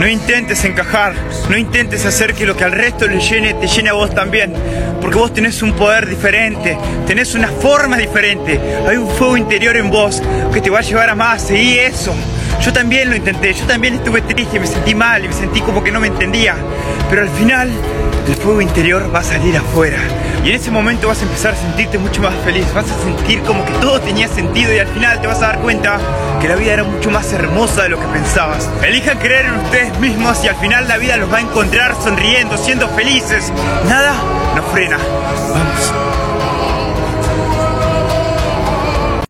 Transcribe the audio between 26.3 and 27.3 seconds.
que la vida era mucho